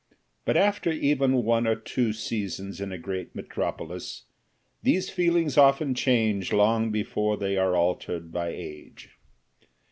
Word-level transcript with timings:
But 0.45 0.57
after 0.57 0.91
even 0.91 1.43
one 1.43 1.67
or 1.67 1.75
two 1.75 2.11
seasons 2.11 2.81
in 2.81 2.91
a 2.91 2.97
great 2.97 3.35
metropolis 3.35 4.23
these 4.81 5.11
feelings 5.11 5.59
often 5.59 5.93
change 5.93 6.51
long 6.51 6.91
before 6.91 7.37
they 7.37 7.55
are 7.55 7.75
altered 7.75 8.31
by 8.31 8.47
age. 8.49 9.11